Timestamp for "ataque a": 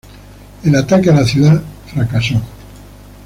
0.75-1.13